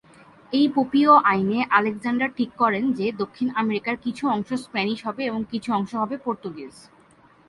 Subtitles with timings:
[0.53, 5.69] এই পোপীয় আইনে আলেকজান্ডার ঠিক করেন যে দক্ষিণ আমেরিকার কিছু অংশ স্প্যানিশ হবে এবং কিছু
[5.73, 6.75] অংশ হবে পর্তুগিজ।